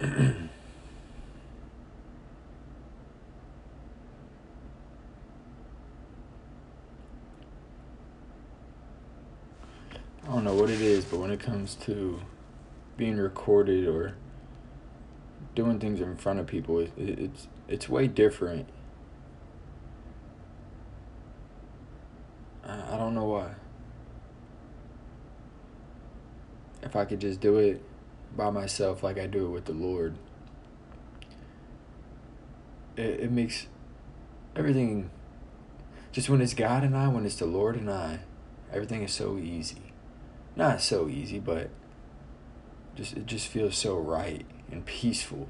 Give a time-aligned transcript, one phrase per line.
[0.00, 0.48] I
[10.26, 12.20] don't know what it is, but when it comes to
[12.96, 14.16] being recorded or
[15.54, 18.68] doing things in front of people, it, it, it's it's way different.
[22.64, 23.54] I, I don't know why.
[26.82, 27.82] If I could just do it
[28.34, 30.16] by myself like I do it with the Lord,
[32.96, 33.66] it, it makes
[34.54, 35.10] everything
[36.12, 38.20] just when it's God and I, when it's the Lord and I,
[38.72, 39.86] everything is so easy
[40.56, 41.68] not so easy, but
[42.94, 45.48] just it just feels so right and peaceful.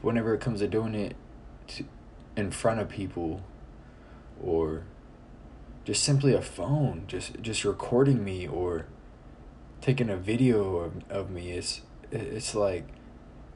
[0.00, 1.16] Whenever it comes to doing it
[1.68, 1.84] to,
[2.36, 3.42] in front of people
[4.40, 4.84] or
[5.84, 8.86] just simply a phone, just just recording me or
[9.86, 12.88] taking a video of, of me, it's it's like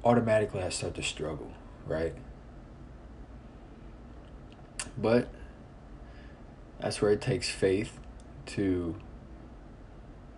[0.05, 1.51] automatically I start to struggle,
[1.85, 2.15] right?
[4.97, 5.29] But
[6.79, 7.99] that's where it takes faith
[8.47, 8.95] to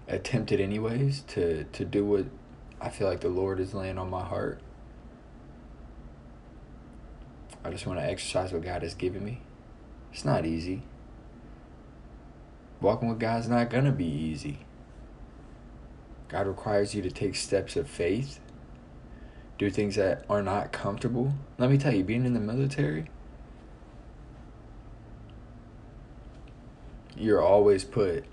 [0.08, 2.24] attempt it anyways to to do what
[2.80, 4.62] I feel like the Lord is laying on my heart.
[7.62, 9.42] I just want to exercise what God has given me.
[10.10, 10.84] It's not easy.
[12.80, 14.60] Walking with God's not to be easy.
[16.32, 18.40] God requires you to take steps of faith,
[19.58, 21.34] do things that are not comfortable.
[21.58, 23.10] Let me tell you, being in the military,
[27.14, 28.24] you're always put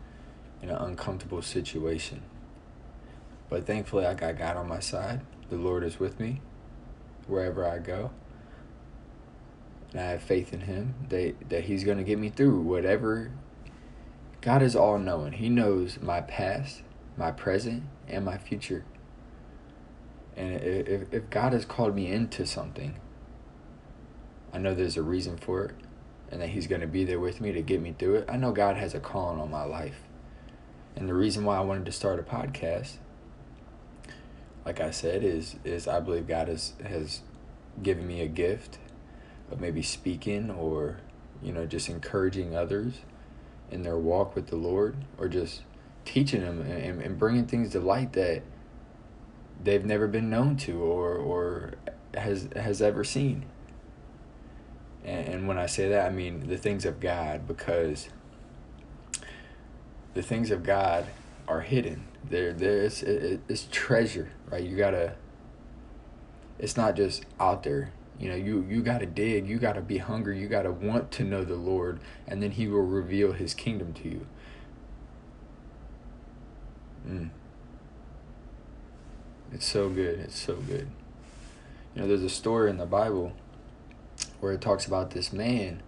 [0.62, 2.22] in an uncomfortable situation.
[3.50, 5.20] But thankfully, I got God on my side.
[5.50, 6.40] The Lord is with me
[7.28, 8.12] wherever I go.
[9.92, 13.32] And I have faith in Him that, that He's going to get me through whatever.
[14.40, 16.84] God is all knowing, He knows my past,
[17.20, 18.86] my present, and my future.
[20.36, 22.96] And if, if God has called me into something,
[24.54, 25.76] I know there's a reason for it
[26.32, 28.30] and that He's going to be there with me to get me through it.
[28.30, 30.02] I know God has a calling on my life.
[30.96, 32.98] And the reason why I wanted to start a podcast,
[34.66, 37.22] like I said, is is I believe God has has
[37.82, 38.80] given me a gift
[39.52, 41.00] of maybe speaking or
[41.42, 43.00] you know just encouraging others
[43.72, 45.62] in their walk with the Lord or just
[46.10, 48.42] teaching them and, and bringing things to light that
[49.64, 51.74] they've never been known to or or
[52.16, 53.46] has has ever seen.
[55.06, 58.10] And, and when I say that, I mean the things of God because
[60.16, 61.06] the things of God
[61.48, 62.06] are hidden.
[62.28, 64.64] There, there's it, it's treasure, right?
[64.64, 65.16] You gotta.
[66.58, 67.92] It's not just out there.
[68.20, 69.48] You know, you you gotta dig.
[69.48, 70.40] You gotta be hungry.
[70.40, 74.10] You gotta want to know the Lord, and then He will reveal His kingdom to
[74.10, 74.26] you.
[77.08, 77.30] Mm.
[79.52, 80.20] It's so good.
[80.20, 80.88] It's so good.
[81.96, 83.34] You know, there's a story in the Bible
[84.40, 85.82] where it talks about this man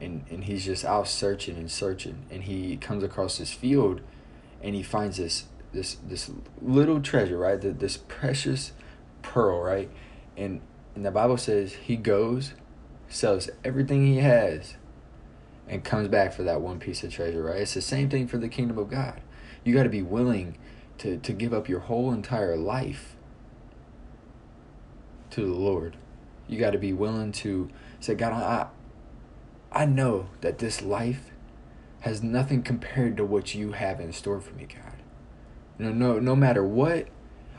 [0.00, 4.00] and and he's just out searching and searching and he comes across this field
[4.62, 6.30] and he finds this this this
[6.60, 8.72] little treasure right the, this precious
[9.22, 9.90] pearl right
[10.36, 10.60] and
[10.94, 12.52] and the bible says he goes
[13.08, 14.74] sells everything he has
[15.66, 18.38] and comes back for that one piece of treasure right it's the same thing for
[18.38, 19.20] the kingdom of god
[19.64, 20.56] you got to be willing
[20.98, 23.16] to to give up your whole entire life
[25.30, 25.96] to the lord
[26.48, 27.68] you got to be willing to
[28.00, 28.66] say god i
[29.70, 31.30] I know that this life
[32.00, 34.94] has nothing compared to what you have in store for me, God.
[35.78, 37.08] Know, no, no matter what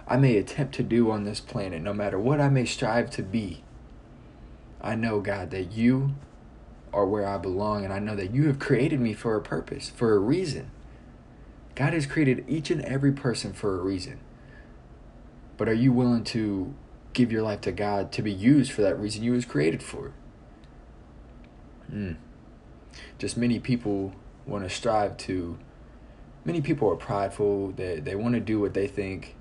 [0.07, 3.23] I may attempt to do on this planet, no matter what I may strive to
[3.23, 3.63] be,
[4.81, 6.15] I know, God, that you
[6.91, 9.89] are where I belong, and I know that you have created me for a purpose,
[9.89, 10.71] for a reason.
[11.79, 14.19] God has created each and every person for a reason.
[15.55, 16.73] But are you willing to
[17.13, 20.11] give your life to God to be used for that reason you was created for?
[21.89, 22.17] Mm.
[23.17, 24.13] Just many people
[24.45, 25.57] want to strive to.
[26.43, 27.71] Many people are prideful.
[27.71, 29.37] They they want to do what they think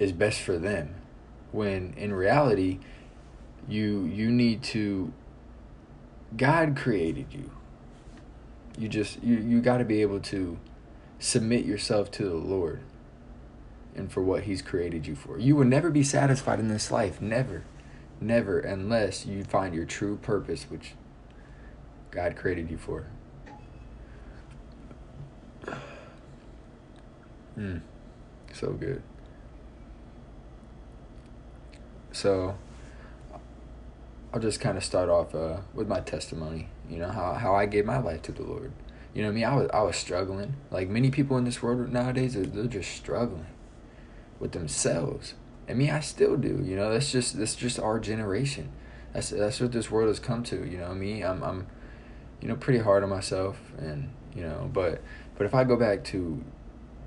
[0.00, 0.96] is best for them,
[1.52, 2.80] when in reality,
[3.68, 5.12] you you need to.
[6.36, 7.52] God created you.
[8.76, 10.58] You just you you got to be able to
[11.18, 12.80] submit yourself to the Lord
[13.94, 15.38] and for what He's created you for.
[15.38, 17.64] You will never be satisfied in this life, never,
[18.20, 20.92] never, unless you find your true purpose, which
[22.10, 23.06] God created you for.
[27.54, 27.78] Hmm.
[28.52, 29.02] So good.
[32.12, 32.56] So,
[34.32, 36.68] I'll just kind of start off uh, with my testimony.
[36.88, 38.72] You know how how I gave my life to the Lord.
[39.16, 39.44] You know what I mean.
[39.44, 40.56] I was I was struggling.
[40.70, 43.46] Like many people in this world nowadays, they're, they're just struggling
[44.38, 45.32] with themselves.
[45.66, 46.60] And me, I still do.
[46.62, 48.70] You know, that's just that's just our generation.
[49.14, 50.68] That's that's what this world has come to.
[50.68, 51.66] You know, me, I'm I'm,
[52.42, 55.00] you know, pretty hard on myself, and you know, but
[55.38, 56.44] but if I go back to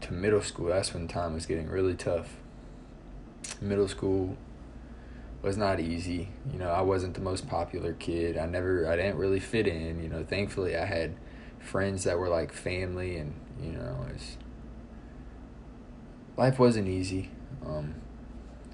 [0.02, 2.38] to middle school, that's when time was getting really tough.
[3.62, 4.36] Middle school
[5.44, 6.30] was not easy.
[6.52, 8.36] You know, I wasn't the most popular kid.
[8.36, 10.26] I never I didn't really fit in, you know.
[10.28, 11.14] Thankfully, I had
[11.60, 14.38] friends that were like family and, you know, it's
[16.38, 17.30] life wasn't easy.
[17.66, 17.96] Um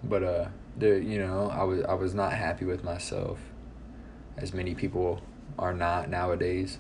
[0.04, 0.48] but uh
[0.78, 3.40] there, you know, I was I was not happy with myself
[4.38, 5.22] as many people
[5.58, 6.80] are not nowadays.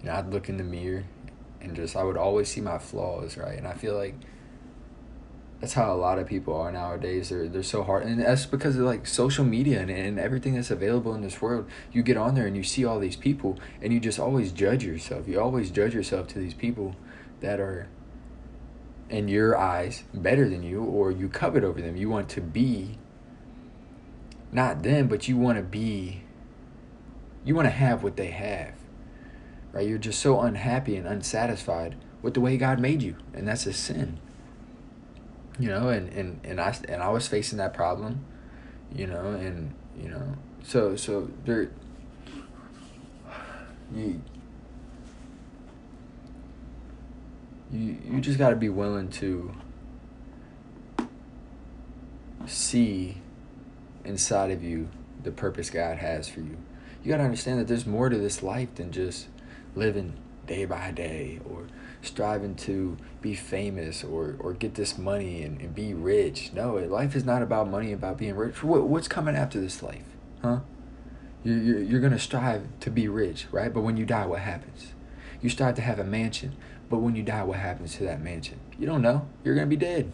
[0.00, 1.04] You know, I'd look in the mirror
[1.60, 3.56] and just I would always see my flaws, right?
[3.58, 4.14] And I feel like
[5.64, 7.30] that's how a lot of people are nowadays.
[7.30, 10.70] They're they're so hard, and that's because of like social media and, and everything that's
[10.70, 11.66] available in this world.
[11.90, 14.84] You get on there and you see all these people, and you just always judge
[14.84, 15.26] yourself.
[15.26, 16.96] You always judge yourself to these people
[17.40, 17.88] that are,
[19.08, 21.96] in your eyes, better than you, or you covet over them.
[21.96, 22.98] You want to be
[24.52, 26.24] not them, but you want to be.
[27.42, 28.74] You want to have what they have
[29.72, 29.88] right?
[29.88, 33.72] You're just so unhappy and unsatisfied with the way God made you, and that's a
[33.72, 34.20] sin.
[35.58, 38.24] You know, and and and I and I was facing that problem,
[38.92, 41.70] you know, and you know, so so there.
[43.94, 44.20] You.
[47.72, 49.52] You you just got to be willing to
[52.46, 53.18] see
[54.04, 54.88] inside of you
[55.22, 56.56] the purpose God has for you.
[57.02, 59.28] You got to understand that there's more to this life than just
[59.74, 60.14] living
[60.46, 61.66] day by day or
[62.02, 66.52] striving to be famous or, or get this money and, and be rich.
[66.52, 68.62] No, life is not about money, about being rich.
[68.62, 70.04] What, what's coming after this life?
[70.42, 70.60] Huh?
[71.42, 73.72] You're, you're, you're going to strive to be rich, right?
[73.72, 74.92] But when you die, what happens?
[75.40, 76.56] You strive to have a mansion,
[76.88, 78.60] but when you die, what happens to that mansion?
[78.78, 79.26] You don't know.
[79.42, 80.12] You're going to be dead.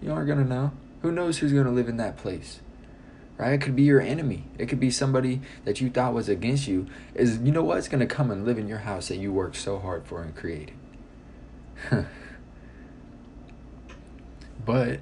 [0.00, 0.72] You aren't going to know.
[1.02, 2.60] Who knows who's going to live in that place?
[3.38, 3.52] Right?
[3.52, 4.44] It could be your enemy.
[4.58, 6.86] It could be somebody that you thought was against you.
[7.14, 9.56] Is you know what's going to come and live in your house that you worked
[9.56, 10.74] so hard for and created.
[14.64, 15.00] but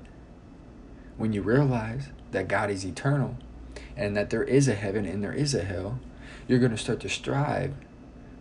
[1.17, 3.37] when you realize that God is eternal
[3.97, 6.01] and that there is a heaven and there is a hell,
[6.49, 7.75] you're going to start to strive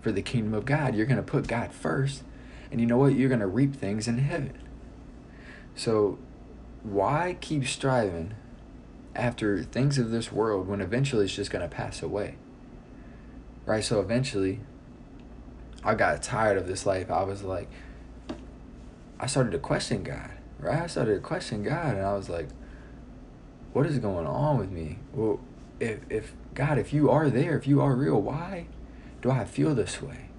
[0.02, 0.96] for the kingdom of God.
[0.96, 2.24] You're going to put God first.
[2.72, 3.14] And you know what?
[3.14, 4.58] You're going to reap things in heaven.
[5.76, 6.18] So
[6.82, 8.34] why keep striving
[9.16, 12.36] after things of this world when eventually it's just going to pass away.
[13.66, 13.84] Right?
[13.84, 14.60] So eventually,
[15.84, 17.12] I got tired of this life.
[17.12, 17.70] I was like,
[19.20, 20.82] I started to question God, right?
[20.82, 22.50] I started to question God, and I was like,
[23.72, 25.00] what is going on with me?
[25.14, 25.40] Well,
[25.80, 28.68] if, if God, if you are there, if you are real, why
[29.22, 30.30] do I feel this way?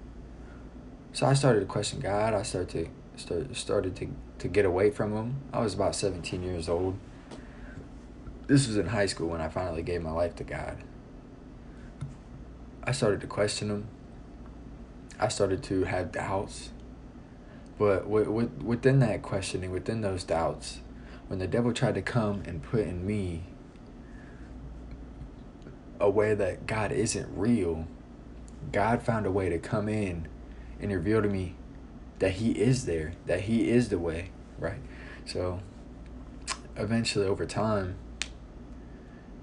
[1.13, 2.33] So I started to question God.
[2.33, 2.69] I started
[3.15, 5.35] to start, started to, to get away from Him.
[5.51, 6.97] I was about 17 years old
[8.47, 10.77] this was in high school when I finally gave my life to God.
[12.83, 13.87] I started to question him.
[15.19, 16.69] I started to have doubts.
[17.77, 20.79] But within that questioning, within those doubts,
[21.27, 23.43] when the devil tried to come and put in me
[25.99, 27.87] a way that God isn't real,
[28.71, 30.27] God found a way to come in
[30.79, 31.55] and reveal to me
[32.19, 34.79] that He is there, that He is the way, right?
[35.25, 35.59] So
[36.77, 37.95] eventually, over time,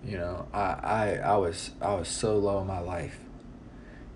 [0.05, 3.19] you know, I, I, I was I was so low in my life.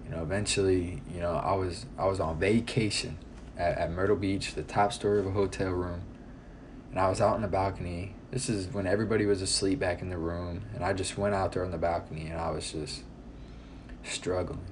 [0.04, 3.18] You know, eventually, you know, I was I was on vacation
[3.56, 6.02] at, at Myrtle Beach, the top story of a hotel room,
[6.90, 8.14] and I was out on the balcony.
[8.30, 11.52] This is when everybody was asleep back in the room, and I just went out
[11.52, 13.02] there on the balcony and I was just
[14.02, 14.64] struggling.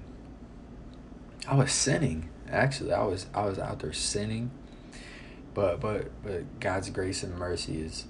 [1.47, 2.31] I was sinning.
[2.51, 4.51] Actually, I was I was out there sinning.
[5.53, 8.07] But but but God's grace and mercy is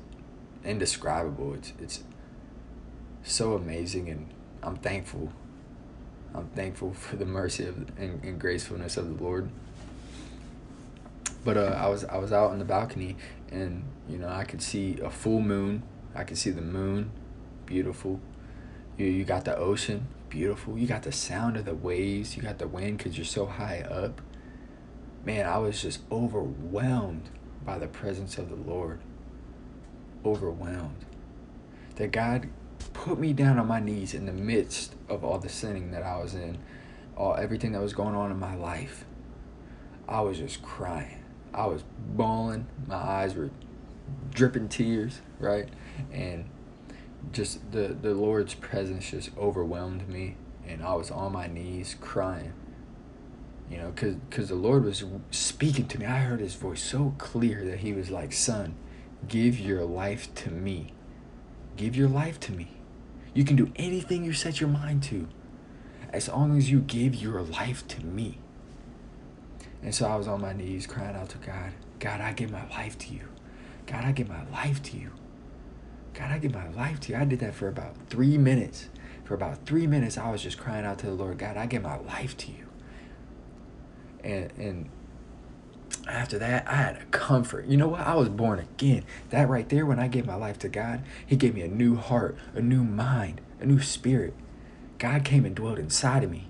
[0.65, 1.55] indescribable.
[1.55, 2.05] It's it's
[3.25, 4.29] so amazing, and
[4.63, 5.33] I'm thankful.
[6.35, 9.51] I'm thankful for the mercy of and, and gracefulness of the Lord.
[11.45, 13.17] But uh, I was I was out on the balcony,
[13.51, 15.83] and you know I could see a full moon.
[16.15, 17.11] I could see the moon,
[17.67, 18.21] beautiful.
[18.97, 20.79] You you got the ocean, beautiful.
[20.79, 22.37] You got the sound of the waves.
[22.37, 24.21] You got the wind because you're so high up.
[25.25, 27.31] Man, I was just overwhelmed
[27.65, 29.01] by the presence of the Lord.
[30.25, 31.05] Overwhelmed.
[31.97, 32.49] That God
[32.95, 36.17] put me down on my knees in the midst of all the sinning that I
[36.17, 36.57] was in,
[37.17, 39.05] all everything that was going on in my life.
[40.09, 41.23] I was just crying.
[41.53, 42.67] I was bawling.
[42.87, 43.51] My eyes were
[44.33, 45.69] dripping tears, right?
[46.13, 46.47] And
[47.33, 50.37] just the the Lord's presence just overwhelmed me,
[50.67, 52.53] and I was on my knees crying.
[53.71, 56.07] You know, cause, cause the Lord was speaking to me.
[56.07, 58.75] I heard His voice so clear that He was like, "Son,
[59.27, 60.93] give your life to me.
[61.77, 62.69] Give your life to me.
[63.35, 65.29] You can do anything you set your mind to
[66.13, 68.39] as long as you give your life to me.
[69.83, 71.73] And so I was on my knees crying out to God
[72.05, 73.29] God, I give my life to you.
[73.87, 75.13] God, I give my life to you.
[76.13, 77.19] God, I give my life to you.
[77.19, 78.91] I did that for about three minutes.
[79.25, 81.83] For about three minutes, I was just crying out to the Lord, God, I give
[81.83, 82.67] my life to you.
[84.23, 84.91] And and
[86.07, 87.67] after that, I had a comfort.
[87.67, 88.01] You know what?
[88.01, 89.05] I was born again.
[89.31, 91.97] That right there, when I gave my life to God, He gave me a new
[91.97, 94.35] heart, a new mind, a new spirit.
[94.99, 96.49] God came and dwelt inside of me.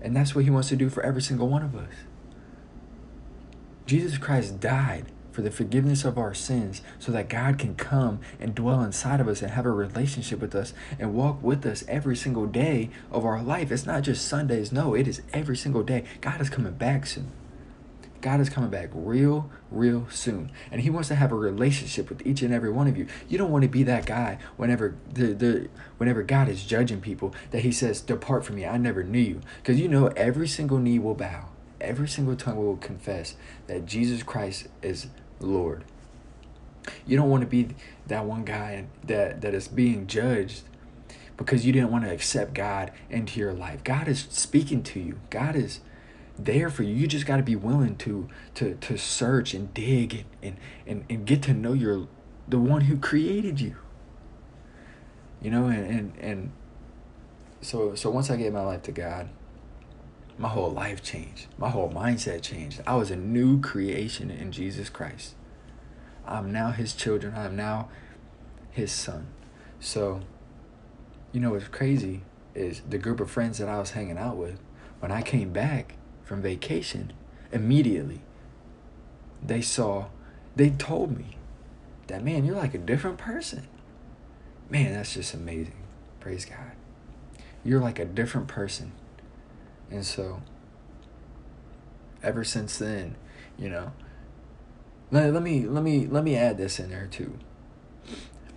[0.00, 1.92] And that's what He wants to do for every single one of us.
[3.86, 8.54] Jesus Christ died for the forgiveness of our sins so that God can come and
[8.54, 12.16] dwell inside of us and have a relationship with us and walk with us every
[12.16, 13.70] single day of our life.
[13.70, 16.04] It's not just Sundays, no, it is every single day.
[16.20, 17.30] God is coming back soon.
[18.20, 20.50] God is coming back real, real soon.
[20.70, 23.06] And He wants to have a relationship with each and every one of you.
[23.28, 25.68] You don't want to be that guy whenever the, the
[25.98, 29.40] whenever God is judging people that He says, Depart from me, I never knew you.
[29.58, 31.48] Because you know every single knee will bow
[31.80, 35.08] every single tongue will confess that Jesus Christ is
[35.40, 35.84] Lord.
[37.06, 37.68] You don't want to be
[38.06, 40.62] that one guy that, that is being judged
[41.36, 43.84] because you didn't want to accept God into your life.
[43.84, 45.20] God is speaking to you.
[45.30, 45.80] God is
[46.38, 46.94] there for you.
[46.94, 51.26] You just got to be willing to to to search and dig and, and and
[51.26, 52.08] get to know your
[52.48, 53.76] the one who created you.
[55.40, 56.52] You know, and and, and
[57.60, 59.28] so so once I gave my life to God,
[60.38, 61.46] my whole life changed.
[61.56, 62.82] My whole mindset changed.
[62.86, 65.34] I was a new creation in Jesus Christ.
[66.26, 67.34] I'm now his children.
[67.36, 67.88] I'm now
[68.70, 69.28] his son.
[69.78, 70.20] So,
[71.32, 72.22] you know what's crazy
[72.54, 74.58] is the group of friends that I was hanging out with,
[75.00, 77.14] when I came back from vacation,
[77.50, 78.20] immediately
[79.42, 80.08] they saw,
[80.54, 81.38] they told me
[82.08, 83.66] that, man, you're like a different person.
[84.68, 85.82] Man, that's just amazing.
[86.20, 86.72] Praise God.
[87.64, 88.92] You're like a different person
[89.90, 90.42] and so,
[92.22, 93.16] ever since then,
[93.58, 93.92] you know,
[95.10, 97.38] let, let me let me let me add this in there too.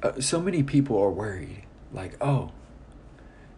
[0.01, 2.51] Uh, so many people are worried, like, oh,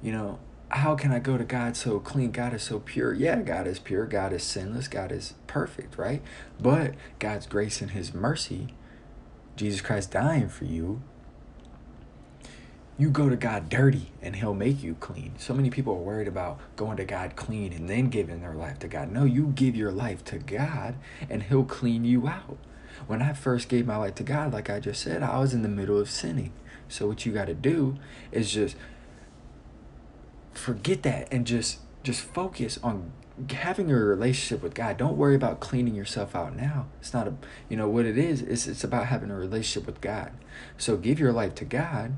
[0.01, 0.39] you know,
[0.71, 2.31] how can I go to God so clean?
[2.31, 3.13] God is so pure.
[3.13, 4.05] Yeah, God is pure.
[4.05, 4.87] God is sinless.
[4.87, 6.21] God is perfect, right?
[6.59, 8.67] But God's grace and His mercy,
[9.55, 11.01] Jesus Christ dying for you,
[12.97, 15.33] you go to God dirty and he'll make you clean.
[15.39, 18.77] So many people are worried about going to God clean and then giving their life
[18.79, 19.11] to God.
[19.11, 20.95] No, you give your life to God
[21.27, 22.57] and he'll clean you out.
[23.07, 25.63] When I first gave my life to God, like I just said, I was in
[25.63, 26.53] the middle of sinning.
[26.87, 27.97] So what you got to do
[28.31, 28.75] is just
[30.53, 33.11] forget that and just just focus on
[33.49, 34.97] having a relationship with God.
[34.97, 36.87] Don't worry about cleaning yourself out now.
[36.99, 37.33] It's not a
[37.69, 40.31] you know what it is, it's it's about having a relationship with God.
[40.77, 42.15] So give your life to God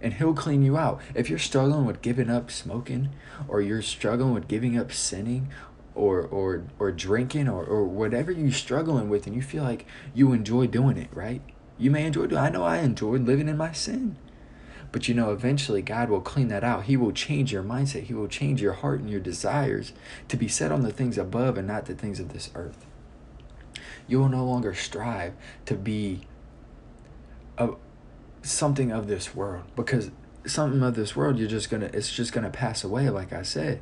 [0.00, 1.00] and he'll clean you out.
[1.14, 3.10] If you're struggling with giving up smoking
[3.48, 5.48] or you're struggling with giving up sinning
[5.94, 10.32] or or or drinking or, or whatever you're struggling with and you feel like you
[10.32, 11.42] enjoy doing it, right?
[11.78, 14.16] You may enjoy doing I know I enjoyed living in my sin.
[14.94, 16.84] But you know, eventually God will clean that out.
[16.84, 18.04] He will change your mindset.
[18.04, 19.92] He will change your heart and your desires
[20.28, 22.86] to be set on the things above and not the things of this earth.
[24.06, 25.32] You will no longer strive
[25.66, 26.20] to be
[27.58, 27.70] a,
[28.42, 30.12] something of this world because
[30.46, 33.80] something of this world you're just gonna it's just gonna pass away like i said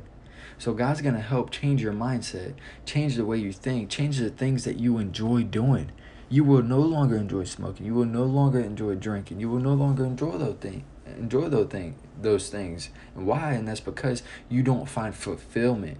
[0.57, 2.53] so god's gonna help change your mindset
[2.85, 5.91] change the way you think change the things that you enjoy doing
[6.29, 9.73] you will no longer enjoy smoking you will no longer enjoy drinking you will no
[9.73, 10.83] longer enjoy those things
[11.17, 12.89] enjoy those things those things.
[13.15, 13.53] And why?
[13.53, 15.97] And that's because you don't find fulfillment.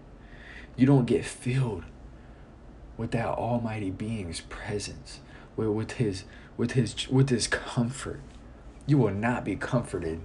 [0.76, 1.84] You don't get filled
[2.98, 5.20] with that almighty being's presence
[5.56, 6.24] with, with his
[6.58, 8.22] with his with his comfort.
[8.86, 10.22] You will not be comforted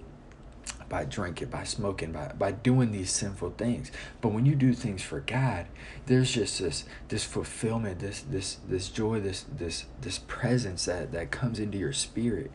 [0.88, 3.90] by drinking, by smoking, by, by doing these sinful things.
[4.21, 5.66] But when you do things for God,
[6.07, 11.30] there's just this this fulfillment, this this this joy, this this this presence that, that
[11.30, 12.50] comes into your spirit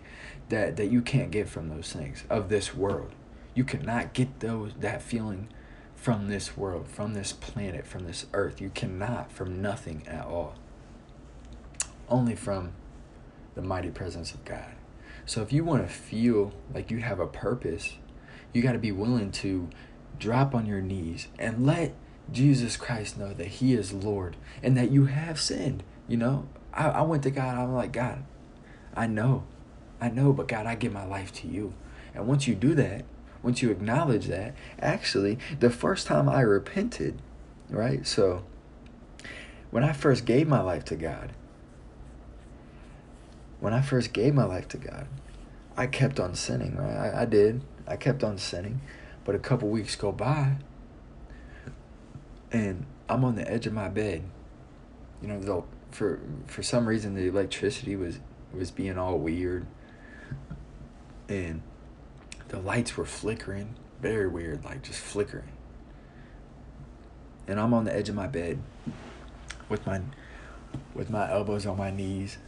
[0.50, 3.12] that, that you can't get from those things of this world.
[3.56, 5.48] You cannot get those that feeling
[5.96, 8.60] from this world, from this planet, from this earth.
[8.60, 10.56] You cannot from nothing at all.
[12.10, 12.74] Only from
[13.56, 14.74] the mighty presence of God.
[15.26, 17.96] So if you want to feel like you have a purpose,
[18.54, 19.70] you got to be willing to
[20.20, 21.94] drop on your knees and let
[22.32, 25.84] Jesus Christ know that He is Lord and that you have sinned.
[26.08, 28.24] You know, I, I went to God, I'm like, God,
[28.96, 29.44] I know,
[30.00, 31.74] I know, but God, I give my life to you.
[32.14, 33.06] And once you do that,
[33.42, 37.22] once you acknowledge that, actually, the first time I repented,
[37.70, 38.06] right?
[38.08, 38.46] So,
[39.72, 41.34] when I first gave my life to God,
[43.60, 45.08] when I first gave my life to God,
[45.76, 46.96] I kept on sinning, right?
[46.96, 47.62] I, I did.
[47.88, 48.82] I kept on sinning.
[49.26, 50.58] But a couple weeks go by,
[52.52, 54.24] and I'm on the edge of my bed.
[55.22, 58.20] You know, the, for for some reason the electricity was
[58.54, 59.66] was being all weird,
[61.30, 61.62] and
[62.50, 65.54] the lights were flickering, very weird, like just flickering.
[67.48, 68.60] And I'm on the edge of my bed,
[69.70, 70.02] with my
[70.94, 72.40] with my elbows on my knees,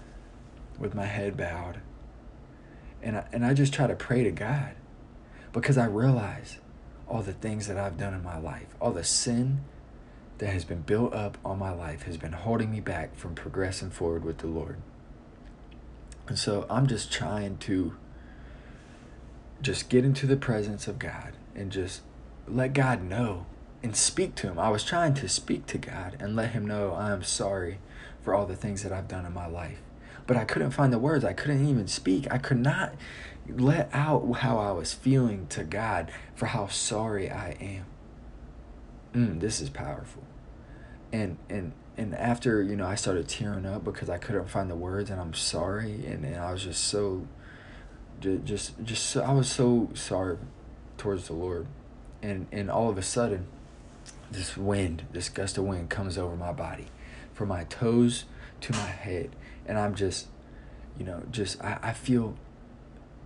[0.77, 1.79] with my head bowed.
[3.01, 4.75] And I, and I just try to pray to God
[5.61, 6.59] because I realize
[7.07, 9.61] all the things that I've done in my life, all the sin
[10.39, 13.89] that has been built up on my life has been holding me back from progressing
[13.89, 14.77] forward with the Lord.
[16.27, 17.95] And so I'm just trying to
[19.61, 22.01] just get into the presence of God and just
[22.47, 23.45] let God know
[23.81, 24.59] and speak to him.
[24.59, 27.79] I was trying to speak to God and let him know I am sorry
[28.21, 29.79] for all the things that I've done in my life.
[30.27, 31.23] But I couldn't find the words.
[31.23, 32.27] I couldn't even speak.
[32.31, 32.95] I could not
[33.47, 37.85] let out how I was feeling to God for how sorry I am.
[39.13, 40.23] Mm, this is powerful.
[41.11, 44.75] And and and after, you know, I started tearing up because I couldn't find the
[44.75, 47.27] words and I'm sorry and, and I was just so
[48.21, 50.37] just just so, I was so sorry
[50.97, 51.67] towards the Lord.
[52.21, 53.47] And and all of a sudden
[54.31, 56.87] this wind, this gust of wind comes over my body
[57.33, 58.25] from my toes
[58.61, 59.35] to my head
[59.65, 60.27] and I'm just
[60.97, 62.35] you know, just I, I feel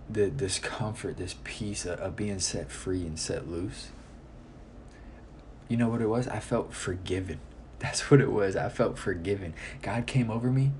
[0.08, 3.88] the this comfort, this peace of, of being set free and set loose.
[5.68, 6.26] You know what it was?
[6.26, 7.38] I felt forgiven.
[7.78, 8.56] That's what it was.
[8.56, 9.54] I felt forgiven.
[9.82, 10.72] God came over me,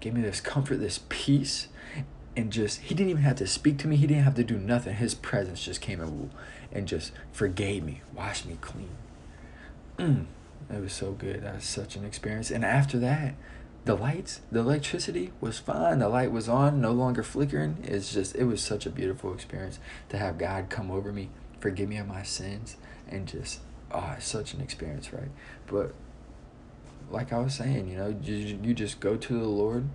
[0.00, 1.68] gave me this comfort, this peace,
[2.36, 3.96] and just he didn't even have to speak to me.
[3.96, 4.96] He didn't have to do nothing.
[4.96, 6.30] His presence just came and
[6.72, 8.90] and just forgave me, washed me clean.
[9.98, 10.26] Mm,
[10.70, 11.42] it was so good.
[11.42, 12.50] That was such an experience.
[12.50, 13.34] And after that,
[13.86, 16.00] the lights, the electricity was fine.
[16.00, 17.78] The light was on, no longer flickering.
[17.84, 19.78] It's just, it was such a beautiful experience
[20.08, 22.76] to have God come over me, forgive me of my sins,
[23.08, 23.60] and just,
[23.92, 25.30] oh, it's such an experience, right?
[25.68, 25.94] But
[27.12, 29.88] like I was saying, you know, you, you just go to the Lord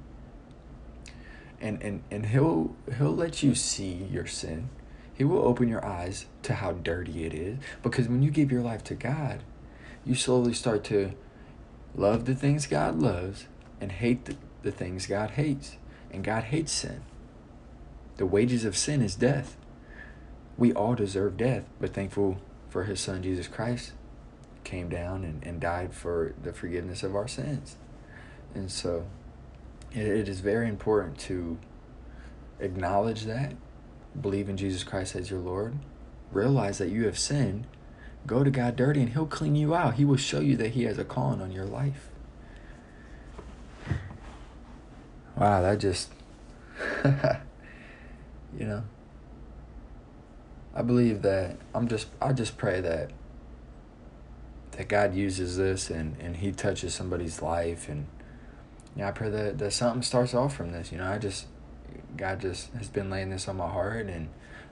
[1.59, 4.69] and, and, and he'll, he'll let you see your sin.
[5.13, 7.59] He will open your eyes to how dirty it is.
[7.83, 9.43] Because when you give your life to God,
[10.05, 11.11] you slowly start to
[11.93, 13.47] love the things God loves
[13.81, 15.75] and hate the, the things God hates.
[16.11, 17.01] And God hates sin.
[18.17, 19.57] The wages of sin is death.
[20.57, 22.37] We all deserve death, but thankful
[22.69, 23.93] for his son Jesus Christ
[24.63, 27.75] came down and, and died for the forgiveness of our sins.
[28.53, 29.05] And so
[29.91, 31.57] it, it is very important to
[32.59, 33.55] acknowledge that,
[34.19, 35.75] believe in Jesus Christ as your Lord,
[36.31, 37.65] realize that you have sinned,
[38.27, 39.95] go to God dirty, and He'll clean you out.
[39.95, 42.09] He will show you that He has a calling on your life.
[45.41, 46.11] Wow, that just,
[47.03, 48.83] you know,
[50.75, 53.09] I believe that I'm just, I just pray that
[54.73, 58.05] that God uses this and, and he touches somebody's life and
[58.95, 60.91] yeah, I pray that, that something starts off from this.
[60.91, 61.47] You know, I just
[62.15, 64.29] God just has been laying this on my heart and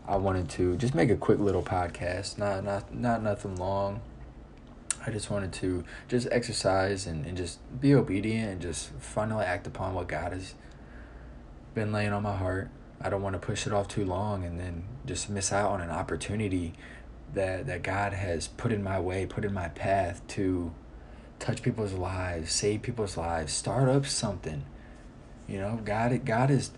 [0.08, 4.02] I wanted to just make a quick little podcast, not not not nothing long.
[5.06, 9.66] I just wanted to just exercise and, and just be obedient and just finally act
[9.68, 10.56] upon what God has
[11.74, 12.70] been laying on my heart.
[13.02, 15.82] I don't want to push it off too long and then just miss out on
[15.82, 16.74] an opportunity
[17.34, 20.74] that that God has put in my way, put in my path to
[21.38, 24.66] touch people's lives, save people's lives, start up something.
[25.48, 26.72] You know, God God is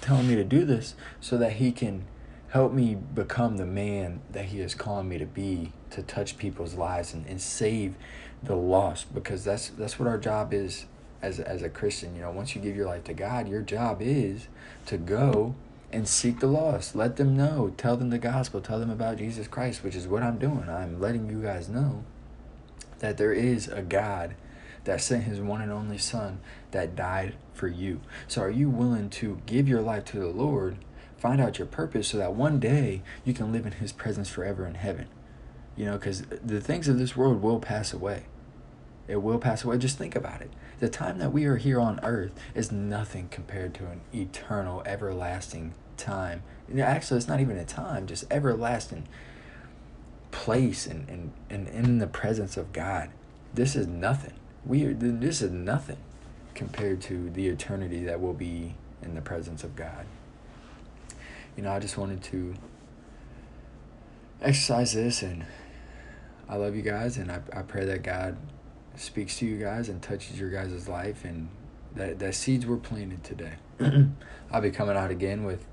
[0.00, 2.04] telling me to do this so that he can
[2.50, 6.74] help me become the man that he is calling me to be to touch people's
[6.74, 7.94] lives and, and save
[8.42, 10.86] the lost because that's that's what our job is
[11.22, 12.14] as as a Christian.
[12.14, 14.48] You know, once you give your life to God, your job is
[14.86, 15.54] to go
[15.92, 16.96] and seek the lost.
[16.96, 17.72] Let them know.
[17.76, 18.60] Tell them the gospel.
[18.60, 20.68] Tell them about Jesus Christ, which is what I'm doing.
[20.68, 22.04] I'm letting you guys know
[22.98, 24.34] that there is a God
[24.84, 26.40] that sent his one and only Son
[26.72, 28.00] that died for you.
[28.28, 30.76] So, are you willing to give your life to the Lord,
[31.16, 34.66] find out your purpose, so that one day you can live in his presence forever
[34.66, 35.06] in heaven?
[35.76, 38.24] You know, because the things of this world will pass away.
[39.08, 39.78] It will pass away.
[39.78, 40.50] Just think about it.
[40.80, 45.74] The time that we are here on earth is nothing compared to an eternal, everlasting
[45.96, 46.42] time.
[46.68, 49.06] And actually, it's not even a time, just everlasting
[50.30, 53.10] place and, and, and in the presence of God.
[53.52, 54.34] This is nothing.
[54.64, 55.98] We are, this is nothing
[56.54, 60.06] compared to the eternity that will be in the presence of God.
[61.56, 62.54] You know, I just wanted to
[64.40, 65.44] exercise this and
[66.54, 68.36] I love you guys and I, I pray that God
[68.94, 71.48] speaks to you guys and touches your guys' life and
[71.96, 73.54] that, that seeds were planted today.
[74.52, 75.66] I'll be coming out again with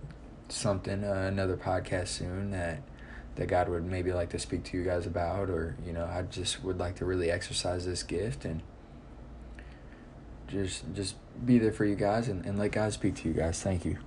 [0.49, 2.81] something, uh, another podcast soon that
[3.35, 6.23] that God would maybe like to speak to you guys about, or you know, I
[6.23, 8.61] just would like to really exercise this gift and
[10.47, 11.15] just just
[11.45, 13.61] be there for you guys and, and let God speak to you guys.
[13.61, 13.99] Thank you.